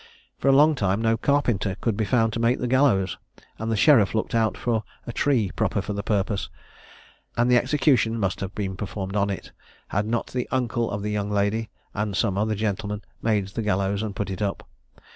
For 0.39 0.47
a 0.47 0.51
long 0.51 0.73
time 0.73 0.99
no 0.99 1.15
carpenter 1.15 1.75
could 1.79 1.95
be 1.95 2.05
found 2.05 2.33
to 2.33 2.39
make 2.39 2.57
the 2.59 2.65
gallows, 2.67 3.19
and 3.59 3.71
the 3.71 3.75
sheriff 3.77 4.15
looked 4.15 4.33
out 4.33 4.57
for 4.57 4.83
a 5.05 5.13
tree 5.13 5.51
proper 5.55 5.79
for 5.79 5.93
the 5.93 6.01
purpose, 6.01 6.49
and 7.37 7.51
the 7.51 7.55
execution 7.57 8.19
must 8.19 8.39
have 8.39 8.55
been 8.55 8.75
performed 8.75 9.15
on 9.15 9.29
it, 9.29 9.51
had 9.89 10.07
not 10.07 10.25
the 10.31 10.47
uncle 10.49 10.89
of 10.89 11.03
the 11.03 11.11
young 11.11 11.29
lady, 11.29 11.69
and 11.93 12.17
some 12.17 12.35
other 12.35 12.55
gentlemen, 12.55 13.03
made 13.21 13.49
the 13.49 13.61
gallows, 13.61 14.01
and 14.01 14.15
put 14.15 14.31
it 14.31 14.41
up. 14.41 14.67